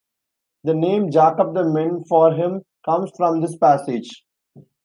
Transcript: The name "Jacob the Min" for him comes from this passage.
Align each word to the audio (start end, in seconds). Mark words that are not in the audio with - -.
The 0.63 0.73
name 0.73 1.11
"Jacob 1.11 1.53
the 1.53 1.63
Min" 1.63 2.03
for 2.05 2.33
him 2.33 2.63
comes 2.83 3.11
from 3.15 3.39
this 3.39 3.55
passage. 3.55 4.25